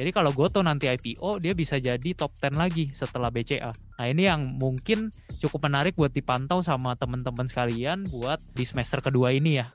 [0.00, 3.68] Jadi kalau Goto nanti IPO, dia bisa jadi top 10 lagi setelah BCA.
[3.68, 5.12] Nah ini yang mungkin
[5.44, 9.68] cukup menarik buat dipantau sama teman-teman sekalian buat di semester kedua ini ya.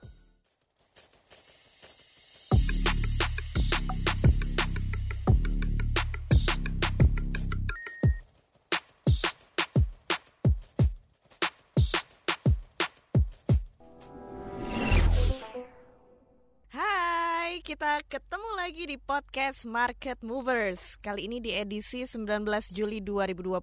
[19.05, 20.97] Podcast Market Movers.
[20.97, 22.41] Kali ini di edisi 19
[22.73, 23.53] Juli 2021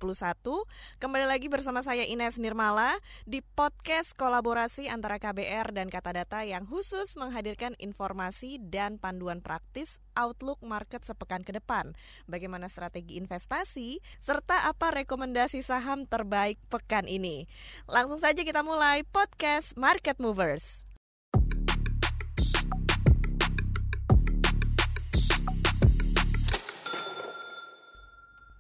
[1.02, 2.94] Kembali lagi bersama saya Ines Nirmala
[3.26, 9.98] Di podcast kolaborasi antara KBR dan Kata Data Yang khusus menghadirkan informasi dan panduan praktis
[10.14, 11.98] Outlook market sepekan ke depan.
[12.30, 17.50] Bagaimana strategi investasi Serta apa rekomendasi saham terbaik pekan ini.
[17.90, 20.86] Langsung saja kita mulai podcast Market Movers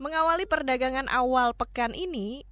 [0.02, 2.42] Mengawali perdagangan awal pekan ini,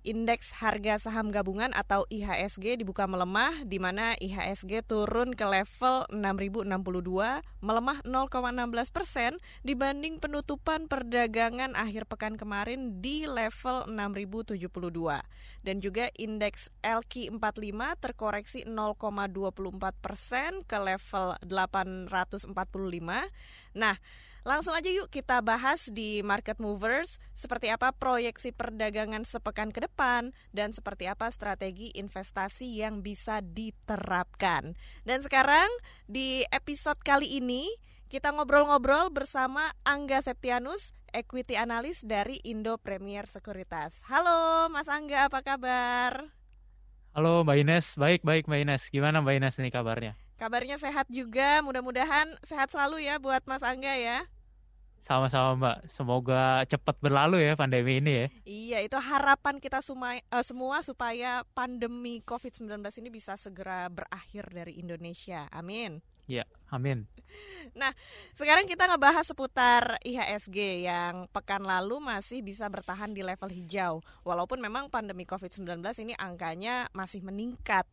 [0.00, 6.72] Indeks harga saham gabungan atau IHSG dibuka melemah di mana IHSG turun ke level 6062
[7.60, 14.70] melemah 0,16 persen dibanding penutupan perdagangan akhir pekan kemarin di level 6072
[15.66, 19.50] dan juga indeks LQ45 terkoreksi 0,24
[20.00, 22.56] persen ke level 845.
[23.76, 24.00] Nah,
[24.40, 30.32] Langsung aja yuk kita bahas di Market Movers seperti apa proyeksi perdagangan sepekan ke depan
[30.56, 34.72] dan seperti apa strategi investasi yang bisa diterapkan.
[35.04, 35.68] Dan sekarang
[36.08, 37.68] di episode kali ini
[38.08, 43.92] kita ngobrol-ngobrol bersama Angga Septianus, equity analis dari Indo Premier Sekuritas.
[44.08, 46.32] Halo Mas Angga, apa kabar?
[47.12, 48.82] Halo Mbak Ines, baik baik Mbak Ines.
[48.88, 50.16] Gimana Mbak Ines nih kabarnya?
[50.40, 54.24] Kabarnya sehat juga, mudah-mudahan sehat selalu ya buat Mas Angga ya.
[55.04, 58.26] Sama-sama Mbak, semoga cepat berlalu ya pandemi ini ya.
[58.48, 62.72] Iya, itu harapan kita semua, uh, semua supaya pandemi COVID-19
[63.04, 65.44] ini bisa segera berakhir dari Indonesia.
[65.52, 66.00] Amin.
[66.24, 67.04] Ya, amin.
[67.74, 67.90] Nah,
[68.38, 73.98] sekarang kita ngebahas seputar IHSG yang pekan lalu masih bisa bertahan di level hijau.
[74.22, 77.84] Walaupun memang pandemi COVID-19 ini angkanya masih meningkat.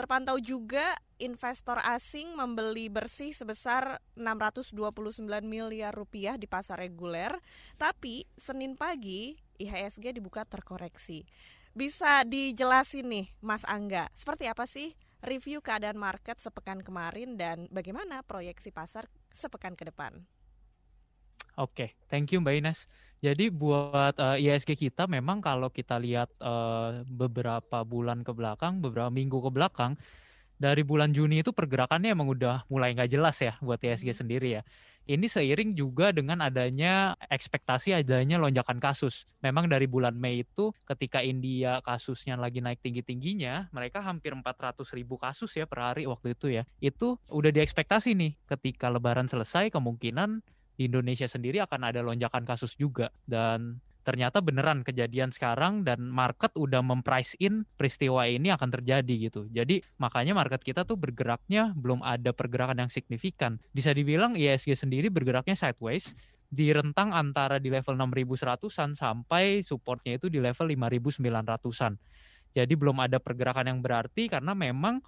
[0.00, 7.36] Terpantau juga investor asing membeli bersih sebesar 629 miliar rupiah di pasar reguler,
[7.76, 11.28] tapi Senin pagi IHSG dibuka terkoreksi.
[11.76, 18.24] Bisa dijelasin nih Mas Angga, seperti apa sih review keadaan market sepekan kemarin dan bagaimana
[18.24, 19.04] proyeksi pasar
[19.36, 20.24] sepekan ke depan?
[21.60, 22.88] Oke, okay, thank you Mbak Ines.
[23.20, 28.80] Jadi buat uh, eh, ISG kita memang kalau kita lihat uh, beberapa bulan ke belakang,
[28.80, 29.92] beberapa minggu ke belakang,
[30.60, 34.20] dari bulan Juni itu pergerakannya emang udah mulai nggak jelas ya buat ISG hmm.
[34.20, 34.62] sendiri ya.
[35.08, 39.24] Ini seiring juga dengan adanya ekspektasi adanya lonjakan kasus.
[39.40, 45.16] Memang dari bulan Mei itu ketika India kasusnya lagi naik tinggi-tingginya, mereka hampir 400 ribu
[45.16, 46.62] kasus ya per hari waktu itu ya.
[46.78, 50.44] Itu udah diekspektasi nih ketika lebaran selesai kemungkinan
[50.80, 56.56] di Indonesia sendiri akan ada lonjakan kasus juga dan ternyata beneran kejadian sekarang dan market
[56.56, 59.44] udah memprice in peristiwa ini akan terjadi gitu.
[59.52, 63.60] Jadi makanya market kita tuh bergeraknya belum ada pergerakan yang signifikan.
[63.76, 66.16] Bisa dibilang ISG sendiri bergeraknya sideways
[66.48, 71.92] di rentang antara di level 6100-an sampai supportnya itu di level 5900-an.
[72.56, 74.98] Jadi belum ada pergerakan yang berarti karena memang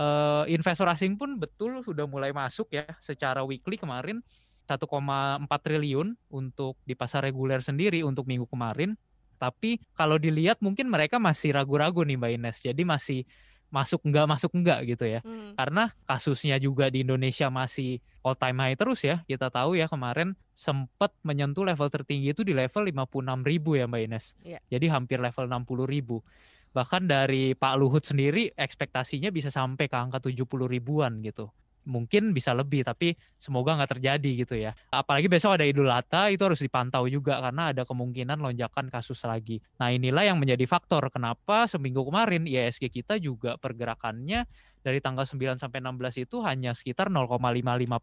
[0.00, 4.24] uh, investor asing pun betul sudah mulai masuk ya secara weekly kemarin
[4.64, 8.96] 1,4 triliun untuk di pasar reguler sendiri untuk minggu kemarin.
[9.36, 12.58] Tapi kalau dilihat mungkin mereka masih ragu-ragu nih Mbak Ines.
[12.64, 13.20] Jadi masih
[13.68, 15.20] masuk enggak masuk enggak gitu ya.
[15.20, 15.52] Hmm.
[15.58, 19.20] Karena kasusnya juga di Indonesia masih all time high terus ya.
[19.28, 24.02] Kita tahu ya kemarin sempat menyentuh level tertinggi itu di level 56 ribu ya Mbak
[24.06, 24.32] Ines.
[24.46, 24.62] Yeah.
[24.72, 26.24] Jadi hampir level 60 ribu.
[26.72, 31.52] Bahkan dari Pak Luhut sendiri ekspektasinya bisa sampai ke angka 70 ribuan gitu
[31.84, 34.72] mungkin bisa lebih tapi semoga nggak terjadi gitu ya.
[34.88, 39.60] Apalagi besok ada Idul Adha itu harus dipantau juga karena ada kemungkinan lonjakan kasus lagi.
[39.78, 44.48] Nah inilah yang menjadi faktor kenapa seminggu kemarin ISG kita juga pergerakannya
[44.84, 47.40] dari tanggal 9 sampai 16 itu hanya sekitar 0,55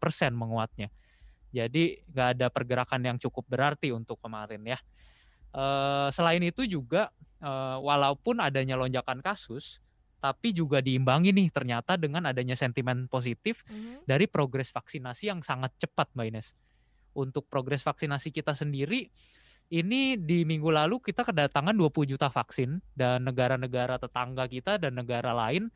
[0.02, 0.88] persen menguatnya.
[1.52, 4.78] Jadi nggak ada pergerakan yang cukup berarti untuk kemarin ya.
[5.52, 7.12] Uh, selain itu juga
[7.44, 9.84] uh, walaupun adanya lonjakan kasus
[10.22, 14.06] tapi juga diimbangi nih ternyata dengan adanya sentimen positif mm-hmm.
[14.06, 16.54] dari progres vaksinasi yang sangat cepat Mbak Ines.
[17.18, 19.10] Untuk progres vaksinasi kita sendiri
[19.74, 25.34] ini di minggu lalu kita kedatangan 20 juta vaksin dan negara-negara tetangga kita dan negara
[25.34, 25.66] lain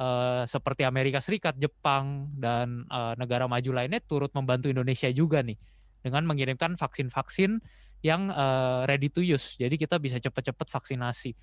[0.00, 5.58] uh, seperti Amerika Serikat, Jepang dan uh, negara maju lainnya turut membantu Indonesia juga nih
[6.00, 7.60] dengan mengirimkan vaksin-vaksin
[8.02, 9.54] yang uh, ready to use.
[9.58, 11.34] Jadi kita bisa cepat-cepat vaksinasi.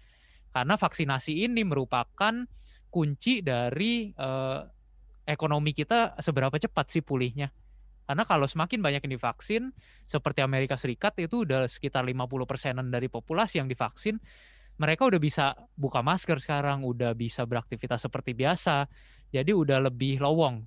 [0.49, 2.33] Karena vaksinasi ini merupakan
[2.89, 4.65] kunci dari uh,
[5.29, 7.53] ekonomi kita seberapa cepat sih pulihnya.
[8.09, 9.69] Karena kalau semakin banyak yang divaksin,
[10.09, 14.17] seperti Amerika Serikat itu udah sekitar 50 persenan dari populasi yang divaksin,
[14.81, 18.89] mereka udah bisa buka masker sekarang, udah bisa beraktivitas seperti biasa,
[19.29, 20.65] jadi udah lebih lowong.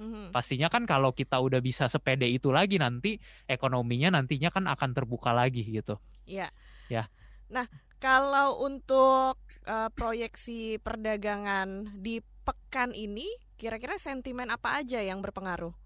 [0.00, 0.26] Mm-hmm.
[0.32, 5.36] Pastinya kan kalau kita udah bisa sepede itu lagi nanti ekonominya nantinya kan akan terbuka
[5.36, 6.00] lagi gitu.
[6.24, 6.48] Iya.
[6.88, 7.12] Ya.
[7.52, 7.68] Nah,
[8.00, 9.36] kalau untuk
[9.68, 13.28] uh, proyeksi perdagangan di pekan ini,
[13.60, 15.76] kira-kira sentimen apa aja yang berpengaruh?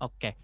[0.00, 0.40] Oke.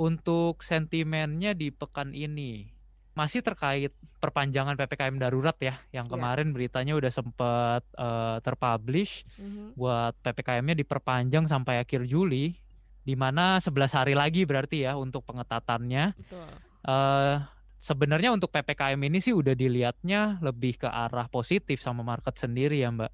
[0.00, 2.70] Untuk sentimennya di pekan ini
[3.18, 6.12] masih terkait perpanjangan PPKM darurat ya, yang iya.
[6.14, 6.54] kemarin yeah.
[6.56, 9.76] beritanya udah sempat uh, terpublish mm-hmm.
[9.76, 12.54] buat PPKM-nya diperpanjang sampai akhir Juli,
[13.02, 16.16] di mana 11 hari lagi berarti ya untuk pengetatannya.
[16.16, 16.48] Betul.
[16.80, 17.44] Uh,
[17.80, 22.92] sebenarnya untuk PPKM ini sih udah dilihatnya lebih ke arah positif sama market sendiri ya
[22.92, 23.12] Mbak,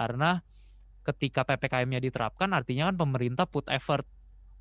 [0.00, 0.40] karena
[1.04, 4.04] ketika PPKM-nya diterapkan artinya kan pemerintah put effort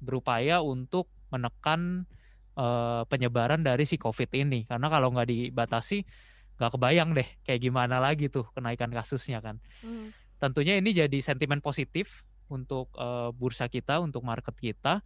[0.03, 2.07] berupaya untuk menekan
[2.55, 4.63] uh, penyebaran dari si COVID ini.
[4.67, 6.03] Karena kalau nggak dibatasi,
[6.59, 9.59] nggak kebayang deh kayak gimana lagi tuh kenaikan kasusnya kan.
[9.83, 10.11] Hmm.
[10.37, 15.03] Tentunya ini jadi sentimen positif untuk uh, bursa kita, untuk market kita.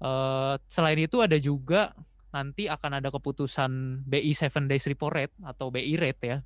[0.00, 1.92] Uh, selain itu ada juga
[2.30, 6.38] nanti akan ada keputusan BI 7 days repo rate atau BI rate ya.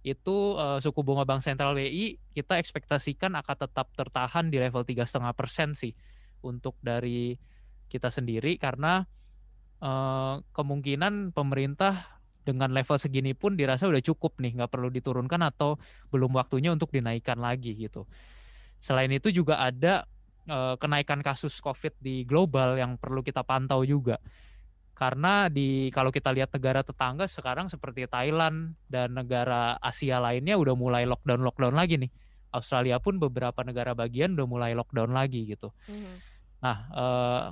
[0.00, 5.04] Itu uh, suku bunga Bank Sentral BI kita ekspektasikan akan tetap tertahan di level tiga
[5.04, 5.92] setengah persen sih
[6.40, 7.36] untuk dari
[7.92, 9.04] kita sendiri karena
[9.84, 15.76] uh, kemungkinan pemerintah dengan level segini pun dirasa udah cukup nih nggak perlu diturunkan atau
[16.08, 18.08] belum waktunya untuk dinaikkan lagi gitu.
[18.80, 20.08] Selain itu juga ada
[20.48, 24.16] uh, kenaikan kasus COVID di global yang perlu kita pantau juga
[25.00, 30.76] karena di kalau kita lihat negara tetangga sekarang seperti Thailand dan negara Asia lainnya udah
[30.76, 32.12] mulai lockdown lockdown lagi nih
[32.52, 35.72] Australia pun beberapa negara bagian udah mulai lockdown lagi gitu.
[35.88, 36.14] Mm-hmm.
[36.60, 37.44] Nah, eh,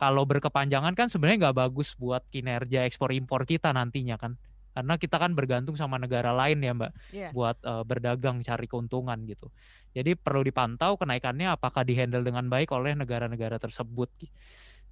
[0.00, 4.38] kalau berkepanjangan kan sebenarnya nggak bagus buat kinerja ekspor impor kita nantinya kan,
[4.72, 7.30] karena kita kan bergantung sama negara lain ya mbak, yeah.
[7.34, 9.50] buat eh, berdagang cari keuntungan gitu.
[9.92, 14.10] Jadi perlu dipantau kenaikannya apakah dihandle dengan baik oleh negara-negara tersebut.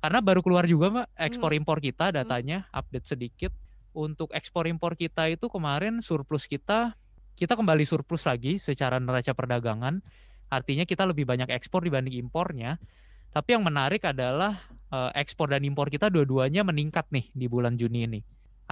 [0.02, 2.14] Karena baru keluar juga mbak ekspor impor kita mm.
[2.18, 3.54] datanya update sedikit.
[3.94, 6.96] Untuk ekspor impor kita itu kemarin surplus kita
[7.38, 10.02] kita kembali surplus lagi secara neraca perdagangan.
[10.50, 12.82] Artinya kita lebih banyak ekspor dibanding impornya.
[13.30, 14.58] Tapi yang menarik adalah
[14.90, 18.20] eh, ekspor dan impor kita dua-duanya meningkat nih di bulan Juni ini.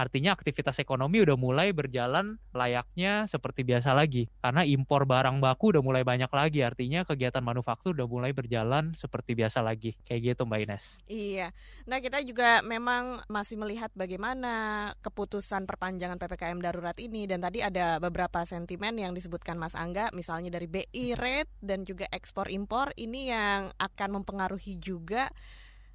[0.01, 4.25] Artinya aktivitas ekonomi udah mulai berjalan layaknya seperti biasa lagi.
[4.41, 6.65] Karena impor barang baku udah mulai banyak lagi.
[6.65, 9.93] Artinya kegiatan manufaktur udah mulai berjalan seperti biasa lagi.
[10.01, 10.85] Kayak gitu Mbak Ines.
[11.05, 11.53] Iya.
[11.85, 17.29] Nah kita juga memang masih melihat bagaimana keputusan perpanjangan PPKM darurat ini.
[17.29, 20.09] Dan tadi ada beberapa sentimen yang disebutkan Mas Angga.
[20.17, 22.89] Misalnya dari BI rate dan juga ekspor impor.
[22.97, 25.29] Ini yang akan mempengaruhi juga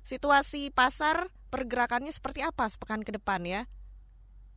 [0.06, 3.66] situasi pasar pergerakannya seperti apa sepekan ke depan ya.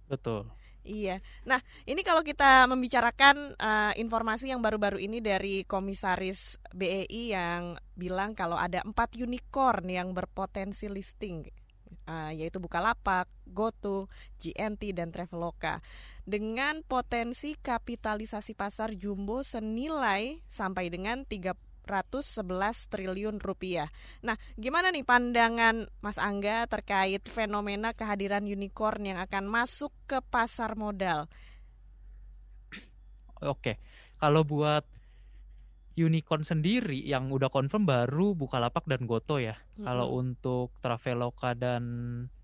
[0.09, 0.49] Betul.
[0.89, 1.21] Iya.
[1.45, 8.33] Nah, ini kalau kita membicarakan uh, informasi yang baru-baru ini dari komisaris BEI yang bilang
[8.33, 11.45] kalau ada empat unicorn yang berpotensi listing,
[12.09, 14.09] uh, yaitu Bukalapak, GoTo,
[14.41, 15.83] GNT, dan Traveloka,
[16.25, 21.53] dengan potensi kapitalisasi pasar jumbo senilai sampai dengan 30
[21.89, 22.45] 111
[22.93, 23.89] triliun rupiah.
[24.21, 30.77] Nah, gimana nih pandangan Mas Angga terkait fenomena kehadiran unicorn yang akan masuk ke pasar
[30.77, 31.25] modal?
[33.41, 33.81] Oke,
[34.21, 34.85] kalau buat
[35.99, 39.59] unicorn sendiri yang udah confirm baru Bukalapak dan Goto ya.
[39.59, 39.85] Mm-hmm.
[39.87, 41.83] Kalau untuk Traveloka dan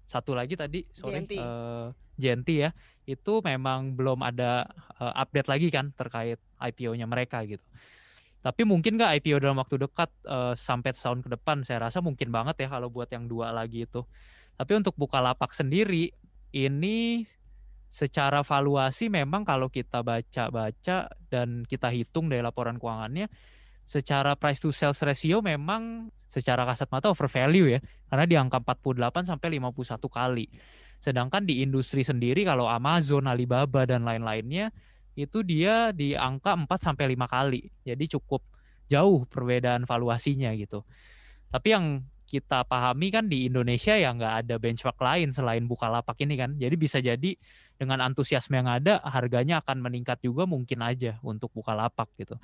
[0.05, 1.33] satu lagi tadi sorry JNT.
[1.39, 2.69] Uh, JNT ya,
[3.03, 4.67] itu memang belum ada
[4.99, 7.63] uh, update lagi kan terkait IPO-nya mereka gitu.
[8.45, 11.65] Tapi mungkin nggak IPO dalam waktu dekat uh, sampai tahun ke depan?
[11.65, 14.05] Saya rasa mungkin banget ya kalau buat yang dua lagi itu.
[14.53, 16.13] Tapi untuk buka lapak sendiri
[16.53, 17.25] ini
[17.89, 23.25] secara valuasi memang kalau kita baca-baca dan kita hitung dari laporan keuangannya
[23.85, 28.61] secara price to sales ratio memang secara kasat mata over value ya karena di angka
[28.61, 30.45] 48 sampai 51 kali.
[31.01, 34.69] Sedangkan di industri sendiri kalau Amazon, Alibaba dan lain-lainnya
[35.15, 37.71] itu dia di angka 4 sampai 5 kali.
[37.87, 38.43] Jadi cukup
[38.91, 40.83] jauh perbedaan valuasinya gitu.
[41.49, 41.85] Tapi yang
[42.25, 46.57] kita pahami kan di Indonesia ya nggak ada benchmark lain selain Bukalapak ini kan.
[46.57, 47.37] Jadi bisa jadi
[47.79, 52.35] dengan antusiasme yang ada harganya akan meningkat juga mungkin aja untuk Bukalapak gitu.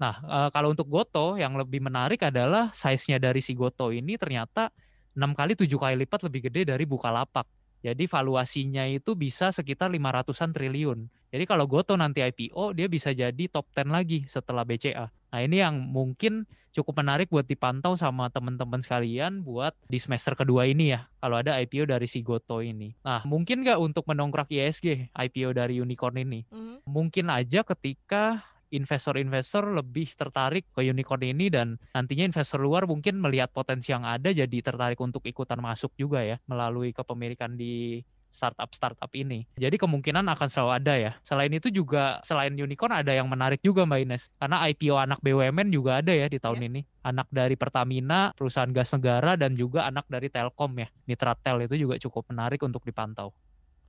[0.00, 4.72] Nah, e, kalau untuk Goto yang lebih menarik adalah size-nya dari si Goto ini ternyata
[5.14, 7.46] enam kali tujuh kali lipat lebih gede dari Bukalapak.
[7.84, 11.04] Jadi valuasinya itu bisa sekitar 500-an triliun.
[11.28, 15.12] Jadi kalau Goto nanti IPO, dia bisa jadi top 10 lagi setelah BCA.
[15.12, 20.64] Nah ini yang mungkin cukup menarik buat dipantau sama teman-teman sekalian buat di semester kedua
[20.64, 21.10] ini ya.
[21.20, 22.94] Kalau ada IPO dari si Goto ini.
[23.02, 26.46] Nah mungkin nggak untuk mendongkrak ISG IPO dari unicorn ini?
[26.48, 26.76] Mm -hmm.
[26.86, 33.54] Mungkin aja ketika investor-investor lebih tertarik ke unicorn ini dan nantinya investor luar mungkin melihat
[33.54, 38.02] potensi yang ada jadi tertarik untuk ikutan masuk juga ya melalui kepemilikan di
[38.34, 39.46] startup-startup ini.
[39.54, 41.12] Jadi kemungkinan akan selalu ada ya.
[41.22, 44.26] Selain itu juga selain unicorn ada yang menarik juga Mbak Ines.
[44.42, 46.68] Karena IPO anak BUMN juga ada ya di tahun yeah.
[46.74, 46.80] ini.
[47.06, 50.90] Anak dari Pertamina, perusahaan gas negara dan juga anak dari Telkom ya.
[51.06, 53.30] Mitra Tel itu juga cukup menarik untuk dipantau.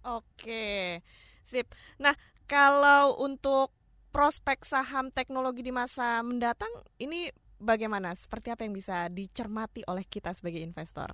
[0.06, 1.02] Oke.
[1.42, 1.74] Sip.
[1.98, 2.14] Nah,
[2.46, 3.74] kalau untuk
[4.16, 6.72] prospek saham teknologi di masa mendatang
[7.04, 7.28] ini
[7.60, 8.16] bagaimana?
[8.16, 11.12] Seperti apa yang bisa dicermati oleh kita sebagai investor?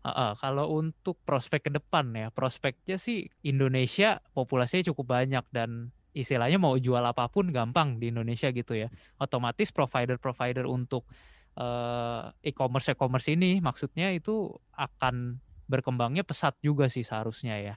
[0.00, 5.90] Uh, uh, kalau untuk prospek ke depan ya, prospeknya sih Indonesia populasinya cukup banyak dan
[6.14, 8.86] istilahnya mau jual apa pun gampang di Indonesia gitu ya.
[9.18, 11.10] Otomatis provider-provider untuk
[11.58, 17.74] uh, e-commerce e-commerce ini maksudnya itu akan berkembangnya pesat juga sih seharusnya ya.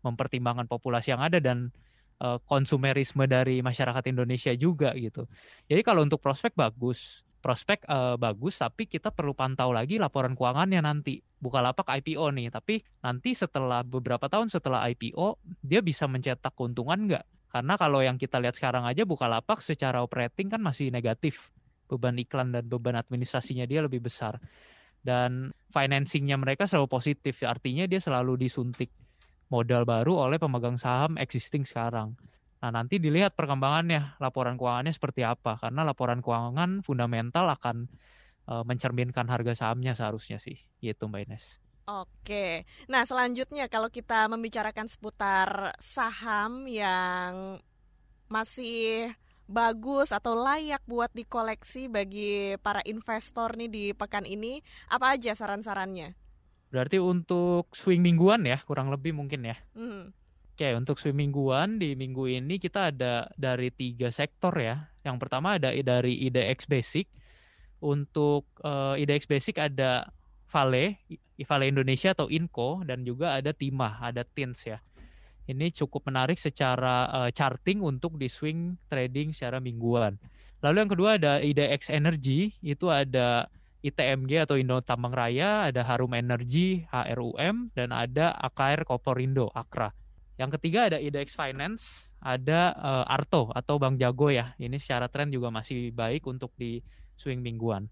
[0.00, 1.68] Mempertimbangkan populasi yang ada dan
[2.44, 5.24] konsumerisme dari masyarakat Indonesia juga gitu.
[5.66, 10.84] Jadi kalau untuk prospek bagus, prospek uh, bagus tapi kita perlu pantau lagi laporan keuangannya
[10.84, 11.24] nanti.
[11.40, 17.24] Bukalapak IPO nih, tapi nanti setelah beberapa tahun setelah IPO dia bisa mencetak keuntungan nggak?
[17.50, 21.50] Karena kalau yang kita lihat sekarang aja Bukalapak secara operating kan masih negatif.
[21.88, 24.36] Beban iklan dan beban administrasinya dia lebih besar.
[25.00, 28.92] Dan financingnya mereka selalu positif, artinya dia selalu disuntik
[29.50, 32.14] modal baru oleh pemegang saham existing sekarang.
[32.60, 35.58] Nah, nanti dilihat perkembangannya, laporan keuangannya seperti apa.
[35.58, 37.88] Karena laporan keuangan fundamental akan
[38.46, 40.60] e, mencerminkan harga sahamnya seharusnya sih.
[40.78, 41.44] Gitu Mbak Ines.
[41.88, 42.68] Oke.
[42.86, 47.58] Nah, selanjutnya kalau kita membicarakan seputar saham yang
[48.30, 49.10] masih
[49.50, 56.14] bagus atau layak buat dikoleksi bagi para investor nih di pekan ini, apa aja saran-sarannya?
[56.70, 59.58] Berarti untuk swing mingguan ya, kurang lebih mungkin ya.
[59.74, 60.14] Mm.
[60.54, 64.92] Oke, untuk swing mingguan di minggu ini kita ada dari tiga sektor ya.
[65.02, 67.10] Yang pertama ada dari IDX Basic.
[67.80, 70.12] Untuk uh, eh, IDX Basic ada
[70.52, 71.00] Vale,
[71.40, 74.78] Vale Indonesia atau Inco, dan juga ada Timah, ada Tins ya.
[75.48, 80.20] Ini cukup menarik secara uh, charting untuk di swing trading secara mingguan.
[80.60, 83.48] Lalu yang kedua ada IDX Energy, itu ada
[83.80, 89.92] ITMG atau Indo Tambang Raya, ada Harum Energy, HRUM, dan ada AKR Koporindo, Akra.
[90.36, 94.52] Yang ketiga ada IDX Finance, ada uh, Arto atau Bank Jago ya.
[94.60, 96.80] Ini secara tren juga masih baik untuk di
[97.16, 97.88] swing mingguan.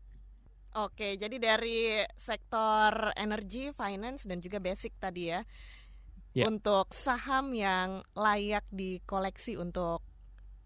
[0.77, 5.41] Oke, jadi dari sektor energi, finance, dan juga basic tadi ya.
[6.37, 6.53] Yeah.
[6.53, 10.05] Untuk saham yang layak dikoleksi untuk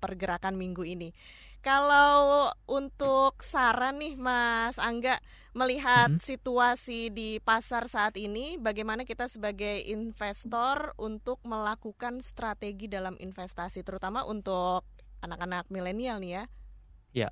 [0.02, 1.14] pergerakan minggu ini.
[1.62, 5.23] Kalau untuk saran nih Mas Angga
[5.54, 6.19] melihat hmm.
[6.19, 14.26] situasi di pasar saat ini, bagaimana kita sebagai investor untuk melakukan strategi dalam investasi, terutama
[14.26, 14.83] untuk
[15.23, 16.45] anak-anak milenial nih ya?
[17.14, 17.28] Ya.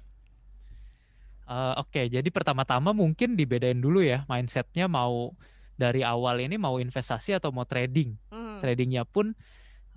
[1.51, 2.07] Uh, Oke, okay.
[2.07, 5.35] jadi pertama-tama mungkin dibedain dulu ya mindsetnya mau
[5.75, 8.15] dari awal ini mau investasi atau mau trading.
[8.31, 8.63] Hmm.
[8.63, 9.35] Tradingnya pun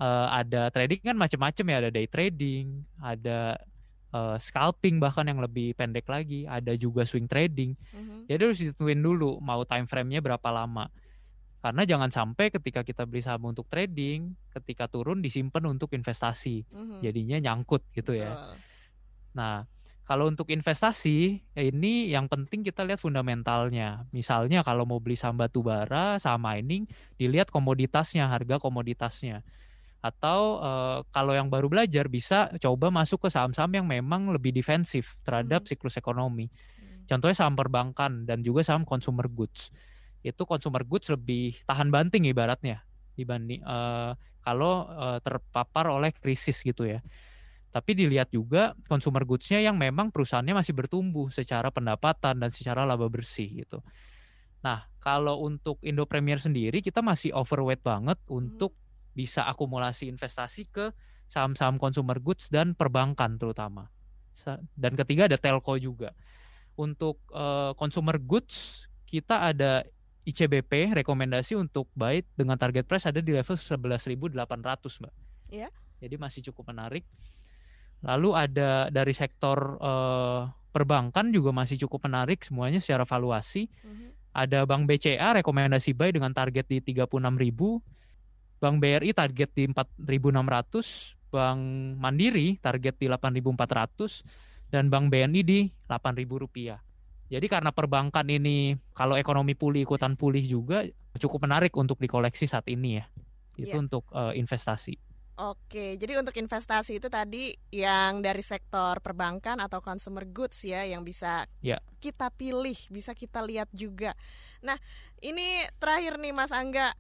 [0.02, 3.62] uh, ada trading kan macam-macam ya, ada day trading, ada
[4.14, 7.74] uh, scalping bahkan yang lebih pendek lagi, ada juga swing trading.
[7.74, 8.20] Mm-hmm.
[8.30, 10.88] Jadi harus ditentuin dulu mau time frame-nya berapa lama.
[11.64, 16.64] Karena jangan sampai ketika kita beli saham untuk trading, ketika turun disimpan untuk investasi.
[16.70, 17.00] Mm-hmm.
[17.02, 18.32] Jadinya nyangkut gitu ya.
[18.32, 18.54] Betul.
[18.54, 18.62] ya.
[19.34, 19.56] Nah,
[20.04, 24.06] kalau untuk investasi ini yang penting kita lihat fundamentalnya.
[24.12, 29.42] Misalnya kalau mau beli saham batu bara, saham mining, dilihat komoditasnya, harga komoditasnya
[30.04, 35.16] atau uh, kalau yang baru belajar bisa coba masuk ke saham-saham yang memang lebih defensif
[35.24, 35.70] terhadap hmm.
[35.72, 36.52] siklus ekonomi.
[36.52, 37.08] Hmm.
[37.08, 39.72] Contohnya saham perbankan dan juga saham consumer goods.
[40.20, 42.84] Itu consumer goods lebih tahan banting ibaratnya
[43.16, 44.12] dibanding uh,
[44.44, 47.00] kalau uh, terpapar oleh krisis gitu ya.
[47.72, 53.08] Tapi dilihat juga consumer goods-nya yang memang perusahaannya masih bertumbuh secara pendapatan dan secara laba
[53.08, 53.80] bersih gitu.
[54.68, 58.36] Nah, kalau untuk Indo Premier sendiri kita masih overweight banget hmm.
[58.36, 58.76] untuk
[59.14, 60.90] bisa akumulasi investasi ke
[61.30, 63.90] saham-saham consumer goods dan perbankan terutama.
[64.76, 66.12] Dan ketiga ada telco juga.
[66.74, 69.86] Untuk uh, consumer goods kita ada
[70.24, 74.34] ICBP rekomendasi untuk buy dengan target price ada di level 11.800
[75.04, 75.14] mbak.
[75.52, 75.70] Iya.
[76.00, 77.06] Jadi masih cukup menarik.
[78.04, 83.70] Lalu ada dari sektor uh, perbankan juga masih cukup menarik semuanya secara valuasi.
[83.70, 84.10] Mm -hmm.
[84.34, 87.14] Ada Bank BCA rekomendasi buy dengan target di 36.000,
[88.64, 91.60] Bank BRI target di 4.600, Bank
[92.00, 96.80] Mandiri target di 8.400 dan Bank BNI di 8.000 rupiah.
[97.28, 100.88] Jadi karena perbankan ini kalau ekonomi pulih ikutan pulih juga
[101.20, 103.06] cukup menarik untuk dikoleksi saat ini ya.
[103.60, 103.84] Itu yeah.
[103.84, 104.96] untuk uh, investasi.
[105.34, 111.02] Oke, jadi untuk investasi itu tadi yang dari sektor perbankan atau consumer goods ya yang
[111.02, 111.82] bisa yeah.
[111.98, 114.14] kita pilih, bisa kita lihat juga.
[114.62, 114.78] Nah,
[115.26, 116.94] ini terakhir nih Mas Angga,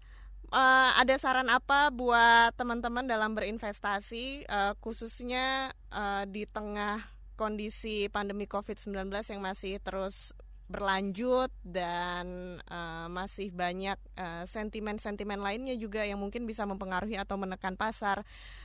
[0.49, 7.05] uh, ada saran apa buat teman-teman dalam berinvestasi uh, khususnya uh, di tengah
[7.37, 10.33] kondisi pandemi COVID-19 yang masih terus
[10.71, 13.99] berlanjut dan uh, masih banyak
[14.47, 18.23] sentimen-sentimen uh, lainnya juga yang mungkin bisa mempengaruhi atau menekan pasar.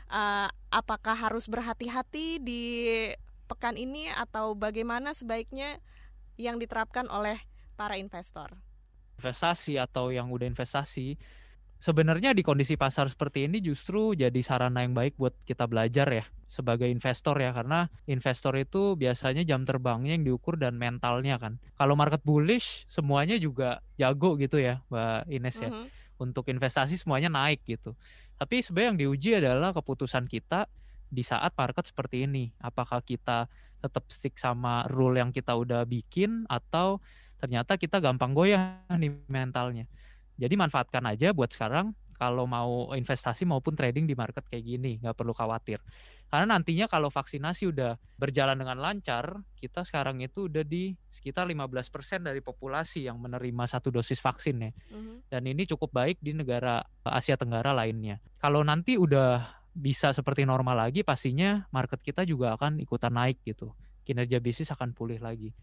[0.08, 2.64] Uh, apakah harus berhati-hati di
[3.50, 5.82] pekan ini atau bagaimana sebaiknya
[6.38, 7.40] yang diterapkan oleh
[7.74, 8.56] para investor?
[9.18, 11.18] Investasi atau yang udah investasi
[11.78, 16.24] sebenarnya di kondisi pasar seperti ini justru jadi sarana yang baik buat kita belajar ya
[16.48, 21.60] sebagai investor ya karena investor itu biasanya jam terbangnya yang diukur dan mentalnya kan.
[21.76, 25.68] Kalau market bullish semuanya juga jago gitu ya, Mbak Ines ya.
[25.68, 25.88] Mm -hmm.
[26.18, 27.94] Untuk investasi semuanya naik gitu.
[28.40, 30.66] Tapi sebenarnya yang diuji adalah keputusan kita
[31.12, 32.50] di saat market seperti ini.
[32.58, 33.46] Apakah kita
[33.78, 36.98] tetap stick sama rule yang kita udah bikin atau
[37.38, 39.86] ternyata kita gampang goyah nih mentalnya.
[40.38, 45.14] Jadi manfaatkan aja buat sekarang kalau mau investasi maupun trading di market kayak gini, nggak
[45.14, 45.78] perlu khawatir.
[46.26, 52.26] Karena nantinya kalau vaksinasi udah berjalan dengan lancar, kita sekarang itu udah di sekitar 15%
[52.26, 54.70] dari populasi yang menerima satu dosis vaksin ya.
[54.74, 55.16] Mm-hmm.
[55.30, 58.18] Dan ini cukup baik di negara Asia Tenggara lainnya.
[58.42, 63.70] Kalau nanti udah bisa seperti normal lagi, pastinya market kita juga akan ikutan naik gitu.
[64.02, 65.54] Kinerja bisnis akan pulih lagi.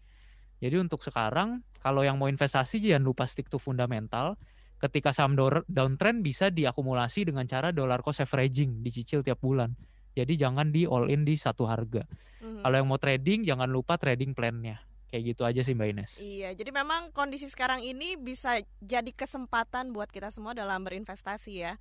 [0.56, 4.40] Jadi untuk sekarang, kalau yang mau investasi jangan lupa stick to fundamental
[4.76, 5.36] ketika saham
[5.66, 9.72] downtrend bisa diakumulasi dengan cara dollar cost averaging dicicil tiap bulan.
[10.16, 12.04] Jadi jangan di all in di satu harga.
[12.40, 12.62] Mm-hmm.
[12.64, 14.80] Kalau yang mau trading jangan lupa trading plannya.
[15.06, 16.12] Kayak gitu aja sih Mbak Ines.
[16.18, 21.78] Iya, jadi memang kondisi sekarang ini bisa jadi kesempatan buat kita semua dalam berinvestasi ya.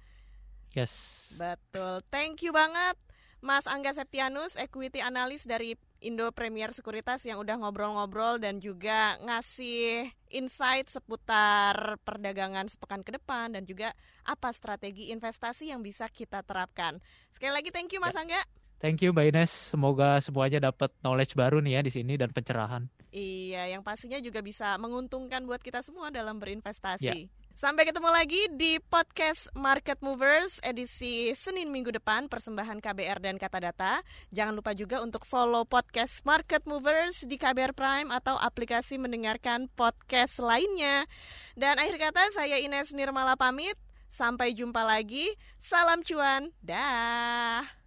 [0.75, 0.91] Yes.
[1.39, 2.03] Betul.
[2.11, 2.99] Thank you banget
[3.39, 10.13] Mas Angga Septianus, equity analis dari Indo Premier Sekuritas yang udah ngobrol-ngobrol dan juga ngasih
[10.29, 13.89] insight seputar perdagangan sepekan ke depan dan juga
[14.21, 17.01] apa strategi investasi yang bisa kita terapkan.
[17.33, 18.21] Sekali lagi thank you Mas ya.
[18.21, 18.41] Angga.
[18.77, 22.85] Thank you Mbak Ines, semoga semuanya dapat knowledge baru nih ya di sini dan pencerahan.
[23.09, 27.01] Iya, yang pastinya juga bisa menguntungkan buat kita semua dalam berinvestasi.
[27.01, 27.15] Ya.
[27.55, 33.63] Sampai ketemu lagi di podcast Market Movers edisi Senin minggu depan persembahan KBR dan Kata
[33.63, 34.03] Data.
[34.35, 40.35] Jangan lupa juga untuk follow podcast Market Movers di KBR Prime atau aplikasi mendengarkan podcast
[40.43, 41.07] lainnya.
[41.55, 43.79] Dan akhir kata saya Ines Nirmala pamit.
[44.11, 45.31] Sampai jumpa lagi.
[45.55, 46.51] Salam cuan.
[46.59, 47.84] Dah.